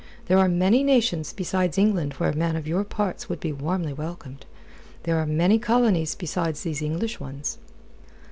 There 0.25 0.39
are 0.39 0.49
many 0.49 0.81
nations 0.83 1.31
besides 1.31 1.77
England 1.77 2.13
where 2.13 2.31
a 2.31 2.35
man 2.35 2.55
of 2.55 2.67
your 2.67 2.83
parts 2.83 3.29
would 3.29 3.39
be 3.39 3.51
warmly 3.51 3.93
welcomed. 3.93 4.47
There 5.03 5.19
are 5.19 5.27
many 5.27 5.59
colonies 5.59 6.15
besides 6.15 6.63
these 6.63 6.81
English 6.81 7.19
ones." 7.19 7.59